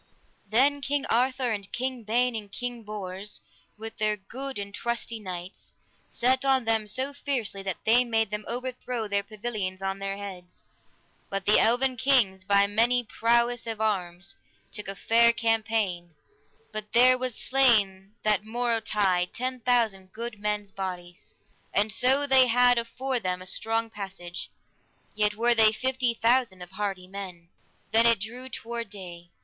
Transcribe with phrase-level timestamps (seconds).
[0.49, 3.39] Then King Arthur and King Ban and King Bors,
[3.77, 5.75] with their good and trusty knights,
[6.09, 10.65] set on them so fiercely that they made them overthrow their pavilions on their heads,
[11.29, 14.35] but the eleven kings, by manly prowess of arms,
[14.71, 16.15] took a fair champaign,
[16.73, 21.35] but there was slain that morrowtide ten thousand good men's bodies.
[21.75, 24.49] And so they had afore them a strong passage,
[25.13, 27.49] yet were they fifty thousand of hardy men.
[27.91, 29.29] Then it drew toward day.